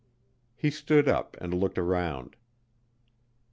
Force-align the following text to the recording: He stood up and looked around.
He 0.55 0.71
stood 0.71 1.07
up 1.07 1.37
and 1.39 1.53
looked 1.53 1.77
around. 1.77 2.35